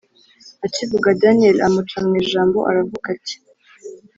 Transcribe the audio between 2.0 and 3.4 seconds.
mwijambo aravuga ati: